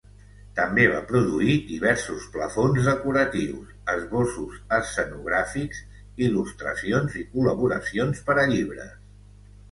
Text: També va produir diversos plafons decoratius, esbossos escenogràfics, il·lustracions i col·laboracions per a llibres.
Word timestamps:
També 0.59 0.83
va 0.91 0.99
produir 1.09 1.55
diversos 1.71 2.23
plafons 2.37 2.87
decoratius, 2.87 3.75
esbossos 3.93 4.55
escenogràfics, 4.77 5.81
il·lustracions 6.29 7.19
i 7.25 7.27
col·laboracions 7.35 8.25
per 8.31 8.37
a 8.45 8.47
llibres. 8.53 8.97